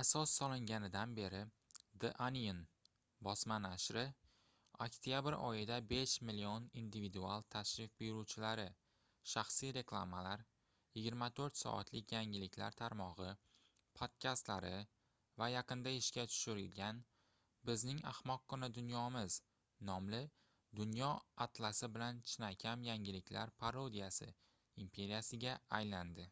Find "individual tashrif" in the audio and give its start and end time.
6.82-7.90